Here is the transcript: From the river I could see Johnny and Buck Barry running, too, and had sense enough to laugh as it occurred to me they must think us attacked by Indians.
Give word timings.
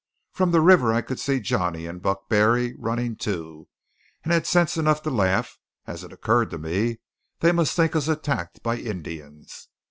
From 0.31 0.49
the 0.49 0.61
river 0.61 0.91
I 0.91 1.03
could 1.03 1.19
see 1.19 1.39
Johnny 1.39 1.85
and 1.85 2.01
Buck 2.01 2.27
Barry 2.27 2.73
running, 2.79 3.15
too, 3.15 3.67
and 4.23 4.33
had 4.33 4.47
sense 4.47 4.75
enough 4.75 5.03
to 5.03 5.11
laugh 5.11 5.59
as 5.85 6.03
it 6.03 6.11
occurred 6.11 6.49
to 6.49 6.57
me 6.57 7.01
they 7.41 7.51
must 7.51 7.75
think 7.75 7.95
us 7.95 8.07
attacked 8.07 8.63
by 8.63 8.77
Indians. 8.77 9.67